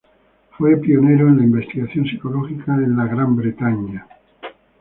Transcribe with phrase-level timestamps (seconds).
[0.57, 4.07] Fue pionero en investigación Psicológica en Gran Bretaña.